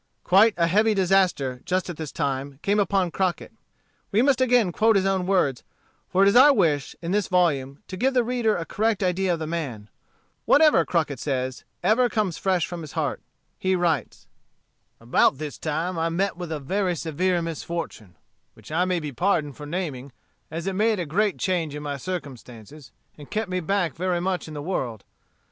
[0.23, 3.53] Quite a heavy disaster, just at this time, came upon Crockett.
[4.11, 5.63] We must again quote his own words,
[6.09, 9.31] for it is our wish, in this volume, to give the reader a correct idea
[9.33, 9.91] of the man.
[10.45, 13.21] Whatever Crockett says, ever comes fresh from his heart.
[13.59, 14.25] He writes:
[14.99, 18.15] "About this time I met with a very severe misfortune,
[18.55, 20.11] which I may be pardoned for naming,
[20.49, 24.47] as it made a great change in my circumstances, and kept me back very much
[24.47, 25.03] in the world.